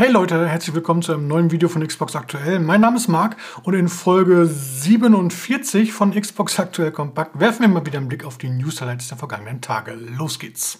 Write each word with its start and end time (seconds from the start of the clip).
Hey 0.00 0.10
Leute, 0.10 0.48
herzlich 0.48 0.74
willkommen 0.74 1.02
zu 1.02 1.12
einem 1.12 1.28
neuen 1.28 1.50
Video 1.50 1.68
von 1.68 1.86
Xbox 1.86 2.16
Aktuell. 2.16 2.58
Mein 2.58 2.80
Name 2.80 2.96
ist 2.96 3.08
Marc 3.08 3.36
und 3.64 3.74
in 3.74 3.90
Folge 3.90 4.46
47 4.46 5.92
von 5.92 6.18
Xbox 6.18 6.58
Aktuell 6.58 6.90
Kompakt 6.90 7.38
werfen 7.38 7.60
wir 7.60 7.68
mal 7.68 7.84
wieder 7.84 7.98
einen 7.98 8.08
Blick 8.08 8.24
auf 8.24 8.38
die 8.38 8.48
News-Highlights 8.48 9.08
der 9.08 9.18
vergangenen 9.18 9.60
Tage. 9.60 9.92
Los 9.92 10.38
geht's! 10.38 10.78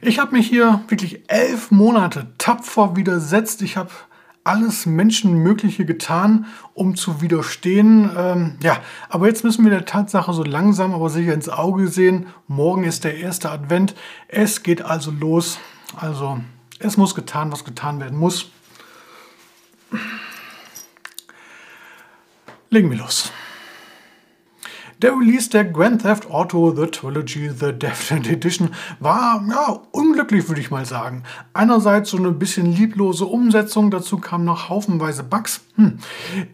Ich 0.00 0.18
habe 0.18 0.32
mich 0.32 0.48
hier 0.48 0.82
wirklich 0.88 1.30
elf 1.30 1.70
Monate 1.70 2.28
tapfer 2.38 2.96
widersetzt. 2.96 3.60
Ich 3.60 3.76
habe 3.76 3.90
alles 4.42 4.86
Menschenmögliche 4.86 5.84
getan, 5.84 6.46
um 6.72 6.96
zu 6.96 7.20
widerstehen. 7.20 8.10
Ähm, 8.16 8.56
ja, 8.62 8.78
aber 9.10 9.26
jetzt 9.26 9.44
müssen 9.44 9.64
wir 9.64 9.70
der 9.70 9.84
Tatsache 9.84 10.32
so 10.32 10.44
langsam, 10.44 10.94
aber 10.94 11.10
sicher 11.10 11.34
ins 11.34 11.50
Auge 11.50 11.88
sehen. 11.88 12.28
Morgen 12.48 12.84
ist 12.84 13.04
der 13.04 13.18
erste 13.18 13.50
Advent. 13.50 13.94
Es 14.28 14.62
geht 14.62 14.80
also 14.80 15.10
los. 15.10 15.58
Also 15.94 16.40
es 16.80 16.96
muss 16.96 17.14
getan, 17.14 17.52
was 17.52 17.64
getan 17.64 18.00
werden 18.00 18.18
muss. 18.18 18.50
Legen 22.70 22.90
wir 22.90 22.98
los. 22.98 23.32
Der 25.02 25.12
Release 25.12 25.48
der 25.48 25.64
Grand 25.64 26.02
Theft 26.02 26.30
Auto 26.30 26.74
The 26.76 26.86
Trilogy 26.86 27.48
The 27.48 27.72
Definite 27.72 28.32
Edition 28.32 28.68
war 28.98 29.42
ja, 29.48 29.80
unglücklich, 29.92 30.46
würde 30.48 30.60
ich 30.60 30.70
mal 30.70 30.84
sagen. 30.84 31.22
Einerseits 31.54 32.10
so 32.10 32.18
eine 32.18 32.32
bisschen 32.32 32.66
lieblose 32.66 33.24
Umsetzung, 33.24 33.90
dazu 33.90 34.18
kamen 34.18 34.44
noch 34.44 34.68
haufenweise 34.68 35.22
Bugs. 35.22 35.62
Hm. 35.76 36.00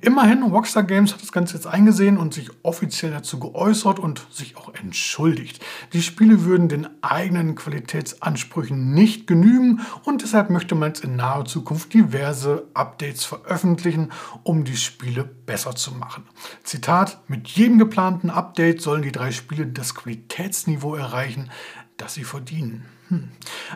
Immerhin, 0.00 0.45
Rockstar 0.45 0.84
Games 0.84 1.12
hat 1.12 1.22
das 1.22 1.32
Ganze 1.32 1.55
jetzt 1.55 1.66
eingesehen 1.66 2.19
und 2.19 2.34
sich 2.34 2.50
offiziell 2.62 3.10
dazu 3.10 3.41
geäußert 3.41 3.98
und 3.98 4.24
sich 4.30 4.56
auch 4.56 4.72
entschuldigt. 4.74 5.60
Die 5.92 6.02
Spiele 6.02 6.44
würden 6.44 6.69
den 6.69 6.86
eigenen 7.02 7.56
Qualitätsansprüchen 7.56 8.94
nicht 8.94 9.27
genügen 9.27 9.80
und 10.05 10.22
deshalb 10.22 10.50
möchte 10.50 10.77
man 10.77 10.91
jetzt 10.91 11.02
in 11.02 11.16
naher 11.16 11.47
Zukunft 11.47 11.92
diverse 11.94 12.69
Updates 12.74 13.24
veröffentlichen, 13.24 14.12
um 14.44 14.62
die 14.62 14.77
Spiele 14.77 15.24
besser 15.24 15.74
zu 15.74 15.92
machen. 15.92 16.22
Zitat, 16.62 17.19
mit 17.27 17.48
jedem 17.48 17.78
geplanten 17.78 18.30
Update 18.37 18.83
sollen 18.83 19.03
die 19.03 19.12
drei 19.12 19.33
Spiele 19.33 19.67
das 19.67 19.95
Qualitätsniveau 19.95 20.95
erreichen, 20.95 21.51
das 21.97 22.15
sie 22.15 22.25
verdienen. 22.25 22.84
Hm. 23.09 23.29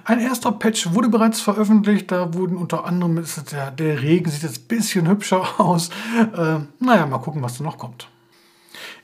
Ein 0.04 0.20
erster 0.20 0.52
Patch 0.52 0.92
wurde 0.92 1.08
bereits 1.08 1.40
veröffentlicht. 1.40 2.10
Da 2.10 2.34
wurden 2.34 2.56
unter 2.56 2.84
anderem, 2.84 3.24
der, 3.52 3.70
der 3.70 4.02
Regen 4.02 4.30
sieht 4.30 4.42
jetzt 4.42 4.62
ein 4.62 4.68
bisschen 4.68 5.08
hübscher 5.08 5.42
aus. 5.60 5.90
Äh, 6.36 6.58
naja, 6.78 7.06
mal 7.06 7.18
gucken, 7.18 7.42
was 7.42 7.58
da 7.58 7.64
noch 7.64 7.78
kommt. 7.78 8.08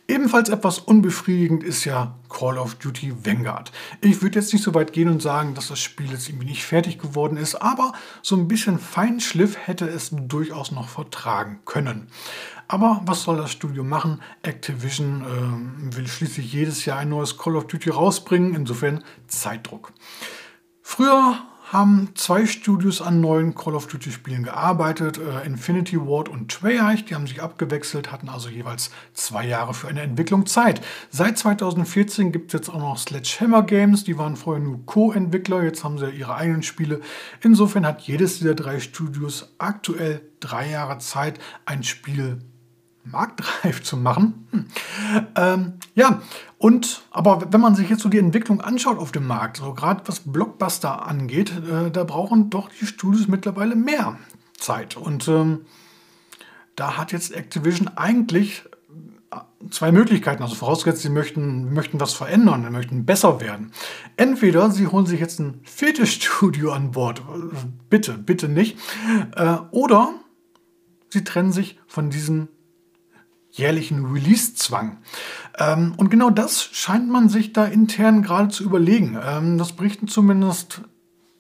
Ebenfalls 0.09 0.49
etwas 0.51 0.79
unbefriedigend 0.79 1.65
ist 1.65 1.85
ja 1.85 2.15
Call 2.29 2.59
of 2.59 2.77
Duty 2.77 3.27
Vanguard. 3.27 3.73
Ich 4.01 4.23
würde 4.23 4.39
jetzt 4.39 4.53
nicht 4.53 4.63
so 4.63 4.73
weit 4.73 4.93
gehen 4.93 5.09
und 5.09 5.21
sagen, 5.21 5.55
dass 5.55 5.67
das 5.67 5.81
Spiel 5.81 6.13
jetzt 6.13 6.29
irgendwie 6.29 6.47
nicht 6.47 6.63
fertig 6.63 7.01
geworden 7.01 7.37
ist, 7.37 7.57
aber 7.57 7.93
so 8.23 8.37
ein 8.37 8.47
bisschen 8.47 8.79
Feinschliff 8.79 9.57
hätte 9.67 9.89
es 9.89 10.11
durchaus 10.13 10.71
noch 10.71 10.89
vertragen 10.89 11.59
können. 11.65 12.07
Aber 12.69 13.01
was 13.05 13.23
soll 13.23 13.37
das 13.37 13.53
Studio 13.53 13.85
machen? 13.85 14.21
Activision 14.43 15.23
äh, 15.23 15.97
will 15.97 16.07
schließlich 16.07 16.53
jedes 16.53 16.85
Jahr 16.85 16.99
ein 16.99 17.09
neues 17.09 17.39
Call 17.39 17.57
of 17.57 17.67
Duty 17.67 17.91
rausbringen, 17.91 18.55
insofern 18.55 19.05
Zeitdruck. 19.29 19.93
Früher 20.83 21.39
haben 21.73 22.11
zwei 22.15 22.47
Studios 22.47 23.03
an 23.03 23.21
neuen 23.21 23.55
Call 23.57 23.75
of 23.75 23.89
Duty 23.89 24.13
Spielen 24.13 24.45
gearbeitet, 24.45 25.19
äh, 25.19 25.45
Infinity 25.45 25.99
Ward 26.01 26.29
und 26.29 26.49
Treyarch, 26.51 27.05
die 27.07 27.15
haben 27.17 27.27
sich 27.27 27.43
abgewechselt, 27.43 28.13
hatten 28.13 28.29
also 28.29 28.49
jeweils 28.49 28.91
zwei 29.15 29.45
Jahre 29.47 29.75
für 29.75 29.89
eine 29.89 30.03
Entwicklung 30.03 30.47
Zeit. 30.47 30.81
Seit 31.11 31.39
2014 31.39 32.31
gibt 32.31 32.55
es 32.55 32.61
jetzt 32.61 32.69
auch 32.69 32.79
noch 32.79 32.99
Sledgehammer 32.99 33.65
Games, 33.65 34.05
die 34.05 34.17
waren 34.17 34.37
vorher 34.37 34.63
nur 34.63 34.87
Co-Entwickler, 34.87 35.65
jetzt 35.65 35.83
haben 35.83 35.99
sie 35.99 36.09
ihre 36.11 36.37
eigenen 36.37 36.63
Spiele. 36.63 37.01
Insofern 37.43 37.85
hat 37.85 38.03
jedes 38.03 38.39
dieser 38.39 38.55
drei 38.55 38.79
Studios 38.79 39.55
aktuell 39.59 40.21
drei 40.39 40.71
Jahre 40.71 40.99
Zeit, 40.99 41.41
ein 41.65 41.83
Spiel 41.83 42.39
marktreif 43.11 43.83
zu 43.83 43.97
machen. 43.97 44.47
Hm. 44.51 44.67
Ähm, 45.37 45.73
ja, 45.95 46.21
und 46.59 47.03
aber 47.11 47.53
wenn 47.53 47.61
man 47.61 47.75
sich 47.75 47.91
jetzt 47.91 48.03
so 48.03 48.09
die 48.09 48.19
Entwicklung 48.19 48.61
anschaut 48.61 48.99
auf 48.99 49.13
dem 49.13 49.27
Markt, 49.27 49.59
so 49.59 49.75
gerade 49.75 50.03
was 50.07 50.21
Blockbuster 50.21 51.07
angeht, 51.07 51.53
äh, 51.71 51.91
da 51.91 52.05
brauchen 52.05 52.51
doch 52.51 52.71
die 52.71 52.87
Studios 52.87 53.29
mittlerweile 53.29 53.77
mehr 53.77 54.19
Zeit. 54.59 54.97
Und 54.97 55.29
ähm, 55.29 55.67
da 56.75 56.97
hat 56.97 57.13
jetzt 57.13 57.35
Activision 57.35 57.89
eigentlich 57.97 58.65
äh, 59.31 59.37
zwei 59.71 59.93
Möglichkeiten. 59.93 60.43
Also 60.43 60.55
vorausgesetzt, 60.55 61.03
sie 61.03 61.11
möchten, 61.11 61.75
möchten 61.75 62.01
was 62.01 62.15
verändern, 62.15 62.65
sie 62.65 62.71
möchten 62.71 63.05
besser 63.05 63.41
werden. 63.41 63.73
Entweder 64.17 64.71
sie 64.71 64.87
holen 64.87 65.07
sich 65.07 65.21
jetzt 65.21 65.41
ein 65.41 65.61
viertes 65.65 66.11
Studio 66.13 66.73
an 66.73 66.93
Bord, 66.93 67.23
bitte, 67.91 68.13
bitte 68.15 68.49
nicht, 68.49 68.79
äh, 69.37 69.57
oder 69.71 70.15
sie 71.11 71.25
trennen 71.25 71.53
sich 71.53 71.79
von 71.87 72.11
diesem 72.11 72.49
jährlichen 73.57 74.05
Release-Zwang. 74.05 74.99
Ähm, 75.59 75.95
und 75.97 76.11
genau 76.11 76.31
das 76.31 76.63
scheint 76.63 77.09
man 77.09 77.29
sich 77.29 77.53
da 77.53 77.65
intern 77.65 78.23
gerade 78.23 78.49
zu 78.49 78.63
überlegen. 78.63 79.19
Ähm, 79.25 79.59
das 79.59 79.73
berichten 79.73 80.09
zumindest 80.09 80.83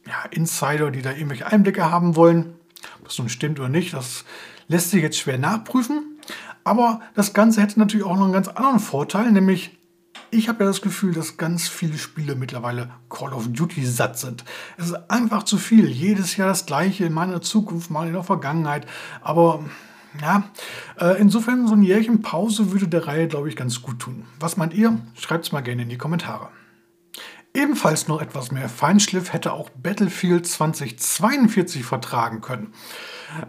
ja, 0.07 0.25
Insider, 0.31 0.91
die 0.91 1.03
da 1.03 1.13
irgendwelche 1.13 1.47
Einblicke 1.47 1.91
haben 1.91 2.17
wollen. 2.17 2.55
Ob 2.99 3.09
das 3.09 3.19
nun 3.19 3.29
stimmt 3.29 3.61
oder 3.61 3.69
nicht, 3.69 3.93
das 3.93 4.25
lässt 4.69 4.91
sich 4.91 5.03
jetzt 5.03 5.19
schwer 5.19 5.39
nachprüfen. 5.39 6.19
Aber 6.65 7.01
das 7.15 7.33
Ganze 7.35 7.61
hätte 7.63 7.79
natürlich 7.79 8.07
auch 8.07 8.17
noch 8.17 8.25
einen 8.25 8.33
ganz 8.33 8.49
anderen 8.49 8.81
Vorteil, 8.81 9.31
nämlich 9.31 9.79
ich 10.31 10.49
habe 10.49 10.65
ja 10.65 10.71
das 10.71 10.83
Gefühl, 10.83 11.15
dass 11.15 11.37
ganz 11.37 11.69
viele 11.69 11.99
Spiele 11.99 12.35
mittlerweile 12.35 12.91
Call 13.09 13.33
of 13.33 13.49
Duty 13.49 13.87
satt 13.87 14.19
sind. 14.19 14.45
Es 14.77 14.87
ist 14.89 15.11
einfach 15.11 15.45
zu 15.45 15.57
viel. 15.57 15.89
Jedes 15.89 16.37
Jahr 16.37 16.49
das 16.49 16.67
gleiche 16.67 17.05
in 17.05 17.13
meiner 17.13 17.41
Zukunft, 17.43 17.91
mal 17.91 18.09
in 18.09 18.15
der 18.15 18.25
Vergangenheit. 18.25 18.87
Aber 19.23 19.65
ja, 20.21 20.45
äh, 21.01 21.21
insofern 21.21 21.67
so 21.67 21.75
ein 21.75 21.83
Jährchen 21.83 22.23
Pause 22.23 22.73
würde 22.73 22.89
der 22.89 23.07
Reihe, 23.07 23.29
glaube 23.29 23.49
ich, 23.49 23.57
ganz 23.57 23.83
gut 23.83 23.99
tun. 23.99 24.25
Was 24.41 24.57
meint 24.57 24.75
ihr? 24.75 24.99
Schreibt 25.15 25.47
es 25.47 25.53
mal 25.53 25.61
gerne 25.61 25.83
in 25.83 25.89
die 25.89 25.99
Kommentare. 25.99 26.49
Ebenfalls 27.55 28.07
noch 28.07 28.21
etwas 28.21 28.53
mehr 28.53 28.69
Feinschliff 28.69 29.33
hätte 29.33 29.55
auch 29.55 29.71
Battlefield 29.71 30.47
2042 30.47 31.85
vertragen 31.85 32.43
können. 32.43 32.75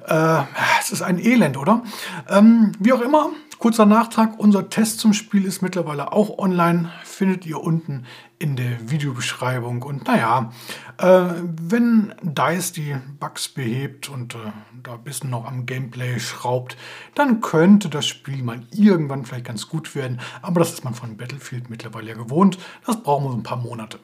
Äh, 0.08 0.44
es 0.80 0.92
ist 0.92 1.02
ein 1.02 1.20
Elend, 1.20 1.58
oder? 1.58 1.84
Ähm, 2.30 2.72
wie 2.80 2.94
auch 2.94 3.02
immer, 3.02 3.32
kurzer 3.60 3.86
Nachtrag, 3.86 4.40
unser 4.40 4.70
Test 4.70 5.00
zum 5.00 5.14
Spiel 5.14 5.46
ist 5.46 5.62
mittlerweile 5.62 6.12
auch 6.12 6.38
online, 6.38 6.92
findet 7.04 7.46
ihr 7.46 7.60
unten 7.60 8.06
in 8.40 8.56
der 8.56 8.90
Videobeschreibung. 8.90 9.82
Und 9.82 10.08
naja, 10.08 10.52
äh, 10.98 11.24
wenn 11.44 12.14
DICE 12.22 12.72
die 12.72 12.96
Bugs 13.20 13.50
behebt 13.50 14.10
und 14.10 14.36
äh, 14.36 14.52
da 14.84 14.94
ein 14.94 15.04
bisschen 15.04 15.30
noch 15.30 15.46
am 15.46 15.66
Gameplay 15.66 16.20
schraubt, 16.20 16.78
dann 17.16 17.42
könnte 17.42 17.90
das 17.90 18.06
Spiel 18.06 18.44
mal 18.44 18.62
irgendwann 18.72 19.26
vielleicht 19.26 19.46
ganz 19.46 19.68
gut 19.68 19.96
werden. 19.96 20.20
Aber 20.42 20.60
das 20.60 20.74
ist 20.74 20.84
man 20.84 20.94
von 20.94 21.18
Battlefield 21.18 21.70
mittlerweile 21.70 22.10
ja 22.10 22.16
gewohnt. 22.16 22.58
Das 22.86 23.02
brauchen 23.02 23.26
wir 23.26 23.32
so 23.32 23.38
ein 23.38 23.44
paar 23.44 23.58
Monate. 23.58 24.00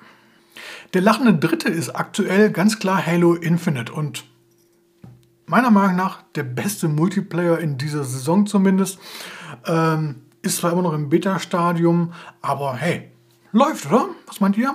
Der 0.93 1.01
lachende 1.01 1.35
Dritte 1.35 1.69
ist 1.69 1.89
aktuell 1.89 2.51
ganz 2.51 2.79
klar 2.79 3.03
Halo 3.05 3.33
Infinite 3.33 3.91
und 3.91 4.25
meiner 5.53 5.69
Meinung 5.69 5.95
nach 5.95 6.23
der 6.33 6.41
beste 6.41 6.87
Multiplayer 6.87 7.59
in 7.59 7.77
dieser 7.77 8.03
Saison 8.03 8.47
zumindest. 8.47 8.97
Ähm, 9.67 10.23
ist 10.41 10.57
zwar 10.57 10.71
immer 10.71 10.81
noch 10.81 10.93
im 10.93 11.09
Beta-Stadium, 11.09 12.11
aber 12.41 12.75
hey, 12.75 13.11
läuft, 13.51 13.85
oder? 13.85 14.09
Was 14.25 14.39
meint 14.39 14.57
ihr? 14.57 14.73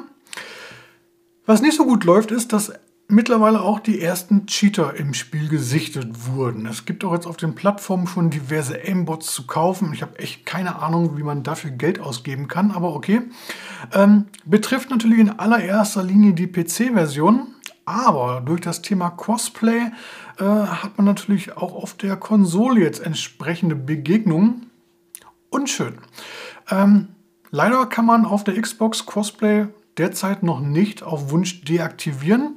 Was 1.47 1.63
nicht 1.63 1.77
so 1.77 1.85
gut 1.85 2.05
läuft, 2.05 2.31
ist, 2.31 2.53
dass 2.53 2.73
mittlerweile 3.09 3.61
auch 3.63 3.81
die 3.81 4.01
ersten 4.01 4.47
Cheater 4.47 4.95
im 4.95 5.15
Spiel 5.15 5.49
gesichtet 5.49 6.29
wurden. 6.29 6.65
Es 6.67 6.85
gibt 6.85 7.05
auch 7.05 7.13
jetzt 7.13 7.27
auf 7.27 7.39
den 7.39 7.57
Plattformen 7.57 8.07
schon 8.07 8.31
diverse 8.31 8.79
Aimbots 8.81 9.35
zu 9.35 9.49
kaufen. 9.49 9.93
Ich 9.93 10.03
habe 10.03 10.17
echt 10.21 10.47
keine 10.47 10.77
Ahnung, 10.77 11.19
wie 11.19 11.25
man 11.25 11.43
dafür 11.43 11.73
Geld 11.73 11.99
ausgeben 11.99 12.47
kann, 12.47 12.71
aber 12.71 12.95
okay. 12.95 13.23
Ähm, 13.93 14.27
betrifft 14.45 14.91
natürlich 14.91 15.19
in 15.19 15.41
allererster 15.41 16.05
Linie 16.05 16.35
die 16.35 16.47
PC-Version. 16.47 17.49
Aber 17.89 18.43
durch 18.43 18.61
das 18.61 18.83
Thema 18.83 19.09
Crossplay 19.09 19.91
äh, 20.39 20.45
hat 20.45 20.99
man 20.99 21.07
natürlich 21.07 21.57
auch 21.57 21.75
auf 21.75 21.95
der 21.95 22.17
Konsole 22.17 22.83
jetzt 22.83 23.01
entsprechende 23.01 23.77
Begegnungen. 23.77 24.67
Unschön. 25.49 25.97
Ähm, 26.71 27.09
leider 27.51 27.87
kann 27.87 28.05
man 28.05 28.27
auf 28.27 28.45
der 28.45 28.61
Xbox 28.61 29.07
Crossplay 29.07 29.69
derzeit 29.97 30.43
noch 30.43 30.61
nicht 30.61 31.03
auf 31.03 31.31
Wunsch 31.31 31.63
deaktivieren. 31.63 32.57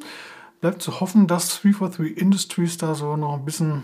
Bleibt 0.60 0.82
zu 0.82 1.00
hoffen, 1.00 1.28
dass 1.28 1.62
343 1.62 2.18
Industries 2.18 2.78
da 2.78 2.94
so 2.94 3.16
noch 3.16 3.36
ein 3.36 3.46
bisschen 3.46 3.84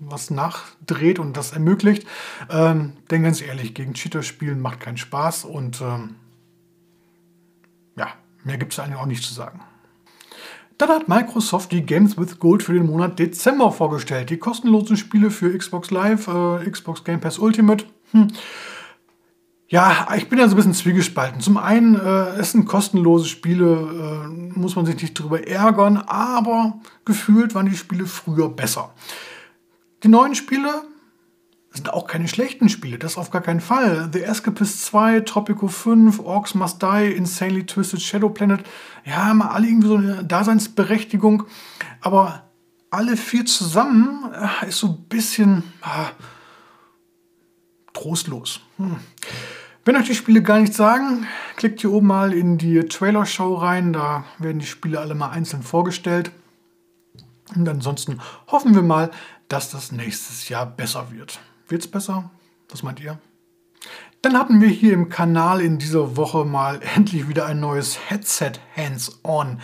was 0.00 0.28
nachdreht 0.28 1.20
und 1.20 1.36
das 1.36 1.52
ermöglicht. 1.52 2.04
Ähm, 2.50 2.94
denn 3.12 3.22
ganz 3.22 3.40
ehrlich, 3.40 3.74
gegen 3.74 3.94
Cheater 3.94 4.24
spielen 4.24 4.60
macht 4.60 4.80
keinen 4.80 4.96
Spaß 4.96 5.44
und 5.44 5.80
ähm, 5.80 6.16
ja, 7.96 8.08
mehr 8.42 8.58
gibt 8.58 8.72
es 8.72 8.80
eigentlich 8.80 8.98
auch 8.98 9.06
nicht 9.06 9.22
zu 9.22 9.32
sagen. 9.32 9.60
Dann 10.78 10.90
hat 10.90 11.08
Microsoft 11.08 11.72
die 11.72 11.84
Games 11.84 12.16
with 12.16 12.38
Gold 12.38 12.62
für 12.62 12.72
den 12.72 12.86
Monat 12.86 13.18
Dezember 13.18 13.72
vorgestellt. 13.72 14.30
Die 14.30 14.38
kostenlosen 14.38 14.96
Spiele 14.96 15.30
für 15.30 15.56
Xbox 15.56 15.90
Live, 15.90 16.28
äh, 16.28 16.70
Xbox 16.70 17.04
Game 17.04 17.20
Pass 17.20 17.38
Ultimate. 17.38 17.84
Hm 18.12 18.28
Ja, 19.70 20.08
ich 20.16 20.30
bin 20.30 20.38
ja 20.38 20.48
so 20.48 20.54
ein 20.54 20.56
bisschen 20.56 20.72
zwiegespalten. 20.72 21.42
Zum 21.42 21.58
einen, 21.58 21.94
äh, 21.94 22.38
es 22.38 22.52
sind 22.52 22.64
kostenlose 22.64 23.28
Spiele, 23.28 24.24
äh, 24.24 24.58
muss 24.58 24.76
man 24.76 24.86
sich 24.86 25.00
nicht 25.02 25.12
drüber 25.12 25.46
ärgern, 25.46 25.98
aber 25.98 26.80
gefühlt 27.04 27.54
waren 27.54 27.68
die 27.68 27.76
Spiele 27.76 28.06
früher 28.06 28.48
besser. 28.48 28.94
Die 30.02 30.08
neuen 30.08 30.34
Spiele 30.34 30.84
sind 31.78 31.92
auch 31.92 32.06
keine 32.06 32.28
schlechten 32.28 32.68
Spiele, 32.68 32.98
das 32.98 33.16
auf 33.16 33.30
gar 33.30 33.42
keinen 33.42 33.60
Fall. 33.60 34.10
The 34.12 34.22
Escapist 34.22 34.84
2, 34.86 35.20
Tropico 35.20 35.68
5, 35.68 36.20
Orcs 36.20 36.54
Must 36.54 36.82
Die, 36.82 37.12
Insanely 37.16 37.64
Twisted 37.64 38.02
Shadow 38.02 38.28
Planet, 38.28 38.60
ja, 39.04 39.26
haben 39.26 39.42
alle 39.42 39.66
irgendwie 39.66 39.88
so 39.88 39.96
eine 39.96 40.24
Daseinsberechtigung, 40.24 41.44
aber 42.00 42.44
alle 42.90 43.16
vier 43.16 43.44
zusammen 43.46 44.30
äh, 44.32 44.68
ist 44.68 44.78
so 44.78 44.88
ein 44.88 45.04
bisschen 45.08 45.62
ah, 45.82 46.10
trostlos. 47.92 48.60
Hm. 48.76 48.96
Wenn 49.84 49.96
euch 49.96 50.06
die 50.06 50.14
Spiele 50.14 50.42
gar 50.42 50.58
nichts 50.60 50.76
sagen, 50.76 51.26
klickt 51.56 51.80
hier 51.80 51.92
oben 51.92 52.08
mal 52.08 52.34
in 52.34 52.58
die 52.58 52.80
Trailer-Show 52.80 53.54
rein. 53.54 53.94
Da 53.94 54.24
werden 54.38 54.58
die 54.58 54.66
Spiele 54.66 55.00
alle 55.00 55.14
mal 55.14 55.30
einzeln 55.30 55.62
vorgestellt. 55.62 56.30
Und 57.56 57.66
ansonsten 57.66 58.20
hoffen 58.48 58.74
wir 58.74 58.82
mal, 58.82 59.10
dass 59.48 59.70
das 59.70 59.90
nächstes 59.90 60.50
Jahr 60.50 60.66
besser 60.66 61.10
wird. 61.10 61.40
Wird 61.68 61.82
es 61.82 61.90
besser? 61.90 62.30
Was 62.70 62.82
meint 62.82 63.00
ihr? 63.00 63.18
Dann 64.22 64.36
hatten 64.36 64.60
wir 64.60 64.68
hier 64.68 64.94
im 64.94 65.10
Kanal 65.10 65.60
in 65.60 65.78
dieser 65.78 66.16
Woche 66.16 66.44
mal 66.44 66.80
endlich 66.96 67.28
wieder 67.28 67.46
ein 67.46 67.60
neues 67.60 67.98
Headset 68.08 68.52
Hands-On. 68.74 69.60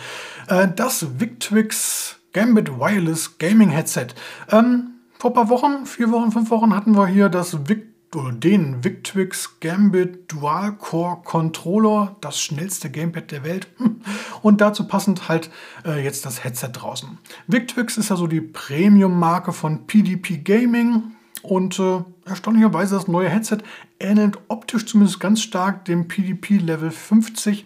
Äh, 0.47 0.69
das 0.73 1.19
Victrix 1.19 2.17
Gambit 2.31 2.79
Wireless 2.79 3.37
Gaming 3.37 3.69
Headset. 3.69 4.07
Ähm, 4.51 4.91
vor 5.17 5.31
ein 5.31 5.33
paar 5.33 5.49
Wochen, 5.49 5.85
vier 5.85 6.11
Wochen, 6.11 6.31
fünf 6.31 6.49
Wochen 6.51 6.75
hatten 6.75 6.95
wir 6.95 7.07
hier 7.07 7.29
das 7.29 7.67
Victrix 7.67 7.95
den 8.15 8.83
Victrix 8.83 9.59
Gambit 9.59 10.31
Dual 10.31 10.77
Core 10.77 11.21
Controller, 11.23 12.15
das 12.21 12.39
schnellste 12.39 12.89
Gamepad 12.89 13.31
der 13.31 13.43
Welt. 13.43 13.67
Und 14.41 14.61
dazu 14.61 14.87
passend 14.87 15.27
halt 15.27 15.49
äh, 15.85 16.01
jetzt 16.03 16.25
das 16.25 16.43
Headset 16.43 16.69
draußen. 16.71 17.17
Victrix 17.47 17.97
ist 17.97 18.09
ja 18.09 18.15
so 18.15 18.27
die 18.27 18.41
Premium-Marke 18.41 19.51
von 19.51 19.85
PDP 19.85 20.37
Gaming. 20.37 21.14
Und 21.45 21.79
äh, 21.79 22.03
erstaunlicherweise 22.25 22.95
das 22.95 23.07
neue 23.07 23.29
Headset 23.29 23.59
ähnelt 23.99 24.39
optisch 24.47 24.85
zumindest 24.87 25.19
ganz 25.19 25.41
stark 25.41 25.85
dem 25.85 26.07
PDP 26.07 26.57
Level 26.57 26.89
50. 26.89 27.65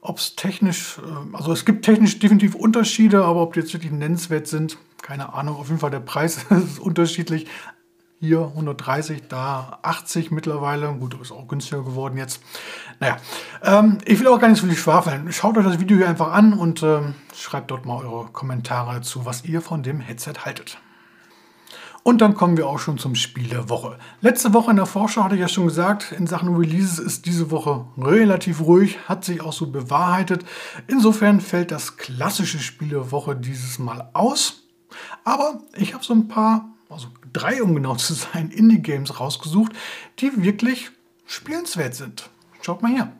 Ob 0.00 0.16
es 0.16 0.34
technisch, 0.34 0.98
äh, 0.98 1.36
also 1.36 1.52
es 1.52 1.66
gibt 1.66 1.84
technisch 1.84 2.18
definitiv 2.18 2.54
Unterschiede, 2.54 3.22
aber 3.24 3.42
ob 3.42 3.52
die 3.52 3.60
jetzt 3.60 3.74
wirklich 3.74 3.92
nennenswert 3.92 4.46
sind, 4.46 4.78
keine 5.02 5.34
Ahnung. 5.34 5.56
Auf 5.56 5.68
jeden 5.68 5.78
Fall 5.78 5.90
der 5.90 6.00
Preis 6.00 6.44
ist 6.50 6.78
unterschiedlich. 6.78 7.46
Hier 8.22 8.40
130, 8.40 9.28
da 9.28 9.78
80 9.82 10.30
mittlerweile. 10.30 10.92
Gut, 10.94 11.18
ist 11.20 11.32
auch 11.32 11.48
günstiger 11.48 11.82
geworden 11.82 12.16
jetzt. 12.16 12.42
Naja, 12.98 13.16
ähm, 13.62 13.98
ich 14.06 14.20
will 14.20 14.28
auch 14.28 14.38
gar 14.38 14.48
nicht 14.48 14.60
so 14.60 14.66
viel 14.66 14.76
schwafeln. 14.76 15.30
Schaut 15.32 15.56
euch 15.58 15.64
das 15.64 15.80
Video 15.80 15.98
hier 15.98 16.08
einfach 16.08 16.32
an 16.32 16.54
und 16.54 16.82
ähm, 16.82 17.14
schreibt 17.34 17.70
dort 17.70 17.84
mal 17.84 18.04
eure 18.04 18.26
Kommentare 18.26 18.94
dazu, 18.94 19.26
was 19.26 19.44
ihr 19.44 19.60
von 19.60 19.82
dem 19.82 20.00
Headset 20.00 20.34
haltet. 20.44 20.78
Und 22.02 22.20
dann 22.20 22.34
kommen 22.34 22.56
wir 22.56 22.66
auch 22.66 22.78
schon 22.78 22.98
zum 22.98 23.14
Spiel 23.14 23.48
der 23.48 23.68
Woche. 23.68 23.98
Letzte 24.20 24.54
Woche 24.54 24.70
in 24.70 24.76
der 24.76 24.86
Vorschau 24.86 25.24
hatte 25.24 25.34
ich 25.34 25.40
ja 25.40 25.48
schon 25.48 25.66
gesagt, 25.66 26.12
in 26.12 26.26
Sachen 26.26 26.54
Releases 26.56 26.98
ist 26.98 27.26
diese 27.26 27.50
Woche 27.50 27.86
relativ 27.98 28.60
ruhig, 28.62 28.98
hat 29.06 29.24
sich 29.24 29.42
auch 29.42 29.52
so 29.52 29.70
bewahrheitet. 29.70 30.44
Insofern 30.86 31.40
fällt 31.40 31.70
das 31.70 31.96
klassische 31.98 32.58
Spiel 32.58 32.88
der 32.88 33.12
Woche 33.12 33.36
dieses 33.36 33.78
Mal 33.78 34.08
aus. 34.14 34.62
Aber 35.24 35.60
ich 35.76 35.94
habe 35.94 36.02
so 36.02 36.14
ein 36.14 36.26
paar 36.26 36.70
also 36.90 37.08
drei 37.32 37.62
um 37.62 37.74
genau 37.74 37.94
zu 37.94 38.14
sein, 38.14 38.50
Indie-Games 38.54 39.20
rausgesucht, 39.20 39.72
die 40.18 40.42
wirklich 40.42 40.90
spielenswert 41.26 41.94
sind. 41.94 42.28
Schaut 42.60 42.82
mal 42.82 42.92
hier. 42.92 43.12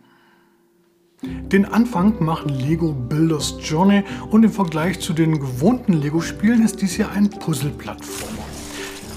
Den 1.22 1.66
Anfang 1.66 2.24
macht 2.24 2.50
Lego 2.50 2.92
Builders 2.92 3.56
Journey 3.60 4.04
und 4.30 4.42
im 4.42 4.50
Vergleich 4.50 5.00
zu 5.00 5.12
den 5.12 5.38
gewohnten 5.38 5.92
Lego-Spielen 5.92 6.64
ist 6.64 6.80
dies 6.80 6.94
hier 6.94 7.10
ein 7.10 7.28
Puzzle-Plattformer. 7.28 8.39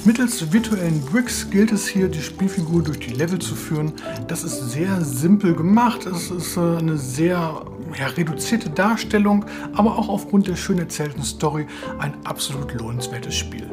Mittels 0.06 0.52
virtuellen 0.52 1.00
Bricks 1.00 1.50
gilt 1.50 1.72
es 1.72 1.88
hier, 1.88 2.10
die 2.10 2.22
Spielfigur 2.22 2.84
durch 2.84 3.00
die 3.00 3.14
Level 3.14 3.40
zu 3.40 3.56
führen. 3.56 3.94
Das 4.28 4.44
ist 4.44 4.72
sehr 4.72 5.00
simpel 5.00 5.56
gemacht, 5.56 6.06
es 6.06 6.30
ist 6.30 6.58
äh, 6.58 6.60
eine 6.60 6.98
sehr 6.98 7.66
ja, 7.98 8.08
reduzierte 8.08 8.70
Darstellung, 8.70 9.46
aber 9.74 9.98
auch 9.98 10.10
aufgrund 10.10 10.48
der 10.48 10.58
schön 10.58 10.78
erzählten 10.78 11.24
Story 11.24 11.68
ein 12.00 12.14
absolut 12.26 12.74
lohnenswertes 12.74 13.34
Spiel. 13.34 13.72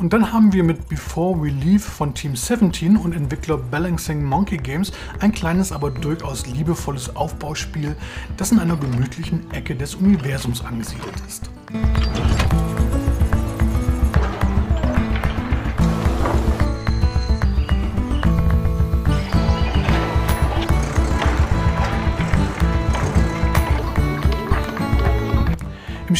Und 0.00 0.14
dann 0.14 0.32
haben 0.32 0.54
wir 0.54 0.64
mit 0.64 0.88
Before 0.88 1.42
We 1.42 1.50
Leave 1.50 1.80
von 1.80 2.14
Team 2.14 2.34
17 2.34 2.96
und 2.96 3.14
Entwickler 3.14 3.58
Balancing 3.58 4.24
Monkey 4.24 4.56
Games 4.56 4.92
ein 5.18 5.30
kleines, 5.30 5.72
aber 5.72 5.90
durchaus 5.90 6.46
liebevolles 6.46 7.14
Aufbauspiel, 7.16 7.94
das 8.38 8.50
in 8.50 8.60
einer 8.60 8.78
gemütlichen 8.78 9.50
Ecke 9.50 9.76
des 9.76 9.96
Universums 9.96 10.64
angesiedelt 10.64 11.12
ist. 11.28 11.50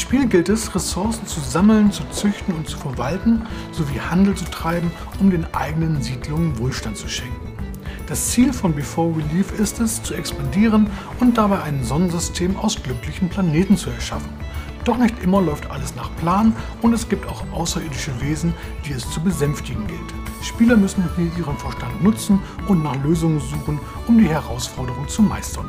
Spiel 0.00 0.26
gilt 0.26 0.48
es, 0.48 0.74
Ressourcen 0.74 1.26
zu 1.26 1.40
sammeln, 1.40 1.92
zu 1.92 2.02
züchten 2.10 2.54
und 2.54 2.66
zu 2.66 2.78
verwalten, 2.78 3.42
sowie 3.70 4.00
Handel 4.00 4.34
zu 4.34 4.46
treiben, 4.46 4.90
um 5.20 5.30
den 5.30 5.46
eigenen 5.52 6.02
Siedlungen 6.02 6.58
Wohlstand 6.58 6.96
zu 6.96 7.06
schenken. 7.06 7.52
Das 8.06 8.30
Ziel 8.30 8.54
von 8.54 8.74
Before 8.74 9.12
Leave 9.30 9.54
ist 9.62 9.78
es, 9.78 10.02
zu 10.02 10.14
expandieren 10.14 10.88
und 11.20 11.36
dabei 11.36 11.62
ein 11.62 11.84
Sonnensystem 11.84 12.56
aus 12.56 12.82
glücklichen 12.82 13.28
Planeten 13.28 13.76
zu 13.76 13.90
erschaffen. 13.90 14.30
Doch 14.84 14.96
nicht 14.96 15.22
immer 15.22 15.42
läuft 15.42 15.70
alles 15.70 15.94
nach 15.94 16.10
Plan 16.16 16.56
und 16.80 16.94
es 16.94 17.06
gibt 17.06 17.28
auch 17.28 17.44
außerirdische 17.52 18.18
Wesen, 18.22 18.54
die 18.86 18.92
es 18.94 19.08
zu 19.10 19.20
besänftigen 19.20 19.86
gilt. 19.86 20.14
Spieler 20.42 20.78
müssen 20.78 21.04
hier 21.14 21.30
ihren 21.36 21.58
Verstand 21.58 22.02
nutzen 22.02 22.40
und 22.68 22.82
nach 22.82 22.96
Lösungen 23.04 23.38
suchen, 23.38 23.78
um 24.08 24.16
die 24.16 24.28
Herausforderung 24.28 25.06
zu 25.08 25.20
meistern. 25.20 25.68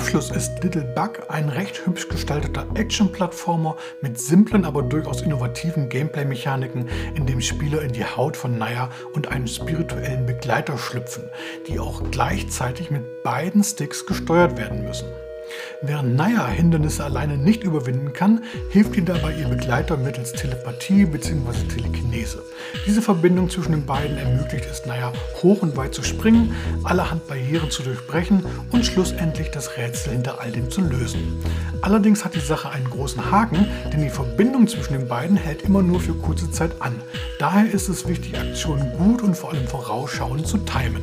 Abschluss 0.00 0.30
ist 0.30 0.64
Little 0.64 0.82
Bug 0.94 1.24
ein 1.28 1.50
recht 1.50 1.84
hübsch 1.84 2.08
gestalteter 2.08 2.66
Action-Plattformer 2.74 3.76
mit 4.00 4.18
simplen, 4.18 4.64
aber 4.64 4.82
durchaus 4.82 5.20
innovativen 5.20 5.90
Gameplay-Mechaniken, 5.90 6.88
in 7.14 7.26
dem 7.26 7.42
Spieler 7.42 7.82
in 7.82 7.92
die 7.92 8.06
Haut 8.06 8.34
von 8.34 8.56
Naya 8.56 8.88
und 9.12 9.28
einen 9.28 9.46
spirituellen 9.46 10.24
Begleiter 10.24 10.78
schlüpfen, 10.78 11.24
die 11.68 11.78
auch 11.78 12.02
gleichzeitig 12.10 12.90
mit 12.90 13.22
beiden 13.22 13.62
Sticks 13.62 14.06
gesteuert 14.06 14.56
werden 14.56 14.82
müssen. 14.84 15.06
Während 15.82 16.16
Naya 16.16 16.46
Hindernisse 16.46 17.04
alleine 17.04 17.36
nicht 17.36 17.64
überwinden 17.64 18.12
kann, 18.12 18.44
hilft 18.68 18.96
ihr 18.96 19.04
dabei 19.04 19.34
ihr 19.34 19.48
Begleiter 19.48 19.96
mittels 19.96 20.32
Telepathie 20.32 21.06
bzw. 21.06 21.66
Telekinese. 21.74 22.42
Diese 22.86 23.02
Verbindung 23.02 23.48
zwischen 23.50 23.72
den 23.72 23.86
beiden 23.86 24.18
ermöglicht 24.18 24.66
es 24.70 24.86
Naya, 24.86 25.12
hoch 25.42 25.62
und 25.62 25.76
weit 25.76 25.94
zu 25.94 26.02
springen, 26.02 26.54
allerhand 26.84 27.26
Barrieren 27.26 27.70
zu 27.70 27.82
durchbrechen 27.82 28.44
und 28.70 28.84
schlussendlich 28.84 29.50
das 29.50 29.76
Rätsel 29.76 30.12
hinter 30.12 30.40
all 30.40 30.52
dem 30.52 30.70
zu 30.70 30.80
lösen. 30.82 31.42
Allerdings 31.82 32.24
hat 32.24 32.34
die 32.34 32.40
Sache 32.40 32.70
einen 32.70 32.90
großen 32.90 33.30
Haken, 33.30 33.66
denn 33.92 34.02
die 34.02 34.10
Verbindung 34.10 34.68
zwischen 34.68 34.92
den 34.92 35.08
beiden 35.08 35.36
hält 35.36 35.62
immer 35.62 35.82
nur 35.82 36.00
für 36.00 36.14
kurze 36.14 36.50
Zeit 36.50 36.72
an. 36.80 37.00
Daher 37.38 37.70
ist 37.70 37.88
es 37.88 38.06
wichtig, 38.06 38.38
Aktionen 38.38 38.92
gut 38.98 39.22
und 39.22 39.36
vor 39.36 39.52
allem 39.52 39.66
vorausschauend 39.66 40.46
zu 40.46 40.58
timen. 40.58 41.02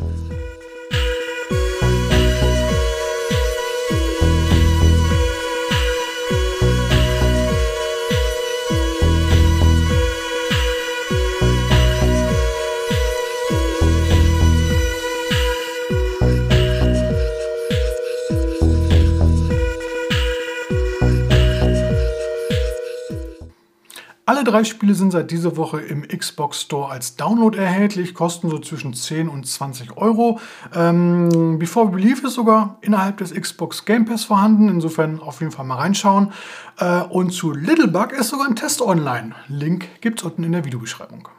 Alle 24.28 24.44
drei 24.44 24.66
Spiele 24.66 24.94
sind 24.94 25.12
seit 25.12 25.32
dieser 25.32 25.56
Woche 25.56 25.80
im 25.80 26.06
Xbox 26.06 26.64
Store 26.64 26.92
als 26.92 27.16
Download 27.16 27.58
erhältlich, 27.58 28.14
kosten 28.14 28.50
so 28.50 28.60
zwischen 28.60 28.94
10 28.94 29.30
und 29.30 29.48
20 29.48 29.96
Euro. 29.96 30.42
Ähm, 30.76 31.58
Before 31.58 31.88
Believe 31.88 32.28
ist 32.28 32.34
sogar 32.34 32.78
innerhalb 32.82 33.20
des 33.20 33.34
Xbox 33.34 33.86
Game 33.86 34.04
Pass 34.04 34.26
vorhanden, 34.26 34.68
insofern 34.68 35.22
auf 35.22 35.40
jeden 35.40 35.54
Fall 35.54 35.64
mal 35.64 35.78
reinschauen. 35.78 36.34
Äh, 36.78 37.04
und 37.04 37.32
zu 37.32 37.54
Little 37.54 37.88
Bug 37.88 38.12
ist 38.12 38.28
sogar 38.28 38.50
ein 38.50 38.58
Test 38.58 38.82
online. 38.82 39.34
Link 39.48 40.02
gibt 40.02 40.20
es 40.20 40.26
unten 40.26 40.44
in 40.44 40.52
der 40.52 40.66
Videobeschreibung. 40.66 41.30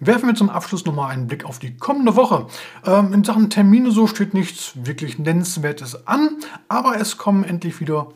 Werfen 0.00 0.26
wir 0.26 0.34
zum 0.34 0.50
Abschluss 0.50 0.84
nochmal 0.84 1.12
einen 1.12 1.28
Blick 1.28 1.44
auf 1.44 1.60
die 1.60 1.76
kommende 1.76 2.16
Woche. 2.16 2.48
Ähm, 2.84 3.12
in 3.12 3.22
Sachen 3.22 3.50
Termine 3.50 3.92
so 3.92 4.08
steht 4.08 4.34
nichts 4.34 4.72
wirklich 4.74 5.20
Nennenswertes 5.20 6.08
an, 6.08 6.38
aber 6.66 6.96
es 6.98 7.18
kommen 7.18 7.44
endlich 7.44 7.78
wieder 7.78 8.08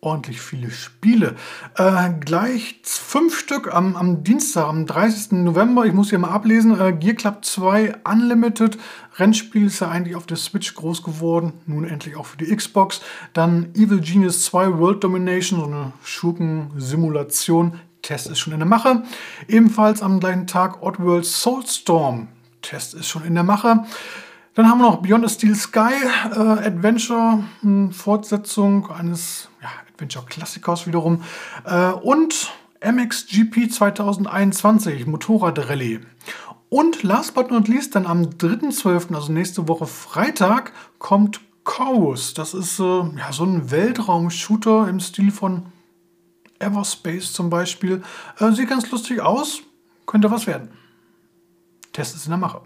ordentlich 0.00 0.40
viele 0.40 0.70
Spiele. 0.70 1.36
Äh, 1.76 2.10
gleich 2.20 2.80
fünf 2.82 3.38
Stück 3.38 3.72
am, 3.72 3.96
am, 3.96 4.24
Dienstag, 4.24 4.66
am 4.66 4.86
30. 4.86 5.32
November. 5.32 5.84
Ich 5.84 5.92
muss 5.92 6.10
hier 6.10 6.18
mal 6.18 6.30
ablesen. 6.30 6.80
Äh, 6.80 6.92
Gear 6.92 7.14
Club 7.14 7.44
2 7.44 7.96
Unlimited. 8.10 8.78
Rennspiel 9.16 9.66
ist 9.66 9.80
ja 9.80 9.88
eigentlich 9.88 10.16
auf 10.16 10.26
der 10.26 10.38
Switch 10.38 10.74
groß 10.74 11.02
geworden. 11.02 11.52
Nun 11.66 11.84
endlich 11.84 12.16
auch 12.16 12.26
für 12.26 12.38
die 12.38 12.54
Xbox. 12.54 13.00
Dann 13.34 13.74
Evil 13.74 14.00
Genius 14.00 14.44
2 14.44 14.78
World 14.78 15.04
Domination, 15.04 15.60
so 15.60 15.66
eine 15.66 15.92
Schurken-Simulation. 16.02 17.78
Test 18.02 18.28
ist 18.28 18.38
schon 18.38 18.54
in 18.54 18.60
der 18.60 18.68
Mache. 18.68 19.02
Ebenfalls 19.48 20.02
am 20.02 20.20
gleichen 20.20 20.46
Tag 20.46 20.82
Oddworld 20.82 21.26
Soulstorm. 21.26 22.28
Test 22.62 22.94
ist 22.94 23.08
schon 23.08 23.24
in 23.24 23.34
der 23.34 23.44
Mache. 23.44 23.84
Dann 24.60 24.68
haben 24.68 24.80
wir 24.80 24.90
noch 24.90 25.00
Beyond 25.00 25.26
the 25.26 25.34
Steel 25.34 25.54
Sky 25.54 25.94
äh, 26.32 26.38
Adventure, 26.38 27.44
hm, 27.62 27.92
Fortsetzung 27.92 28.90
eines 28.90 29.48
ja, 29.62 29.70
Adventure-Klassikers 29.94 30.86
wiederum. 30.86 31.22
Äh, 31.64 31.92
und 31.92 32.52
MXGP 32.84 33.72
2021, 33.72 35.06
Motorrad-Rallye. 35.06 36.00
Und 36.68 37.02
last 37.02 37.32
but 37.32 37.50
not 37.50 37.68
least, 37.68 37.94
dann 37.94 38.04
am 38.04 38.24
3.12., 38.24 39.14
also 39.14 39.32
nächste 39.32 39.66
Woche 39.66 39.86
Freitag, 39.86 40.74
kommt 40.98 41.40
Chorus. 41.64 42.34
Das 42.34 42.52
ist 42.52 42.78
äh, 42.80 42.82
ja, 42.82 43.32
so 43.32 43.44
ein 43.44 43.70
Weltraum-Shooter 43.70 44.88
im 44.88 45.00
Stil 45.00 45.30
von 45.30 45.72
Everspace 46.58 47.32
zum 47.32 47.48
Beispiel. 47.48 48.02
Äh, 48.38 48.52
sieht 48.52 48.68
ganz 48.68 48.90
lustig 48.90 49.22
aus, 49.22 49.62
könnte 50.04 50.30
was 50.30 50.46
werden. 50.46 50.68
Test 51.94 52.14
ist 52.14 52.26
in 52.26 52.32
der 52.32 52.38
Mache. 52.38 52.60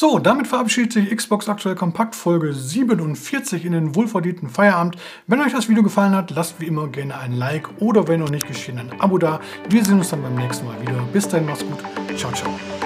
So, 0.00 0.20
damit 0.20 0.46
verabschiedet 0.46 0.92
sich 0.92 1.10
Xbox 1.10 1.48
Aktuell 1.48 1.74
Kompakt 1.74 2.14
Folge 2.14 2.52
47 2.52 3.64
in 3.64 3.72
den 3.72 3.96
wohlverdienten 3.96 4.48
Feierabend. 4.48 4.94
Wenn 5.26 5.40
euch 5.40 5.50
das 5.50 5.68
Video 5.68 5.82
gefallen 5.82 6.14
hat, 6.14 6.30
lasst 6.30 6.60
wie 6.60 6.66
immer 6.66 6.86
gerne 6.86 7.18
ein 7.18 7.32
Like 7.32 7.68
oder 7.80 8.06
wenn 8.06 8.20
noch 8.20 8.30
nicht 8.30 8.46
geschehen, 8.46 8.78
ein 8.78 8.92
Abo 9.00 9.18
da. 9.18 9.40
Wir 9.68 9.84
sehen 9.84 9.98
uns 9.98 10.10
dann 10.10 10.22
beim 10.22 10.36
nächsten 10.36 10.66
Mal 10.66 10.80
wieder. 10.80 11.02
Bis 11.12 11.26
dahin, 11.26 11.46
macht's 11.46 11.64
gut. 11.64 11.80
Ciao, 12.16 12.30
ciao. 12.30 12.77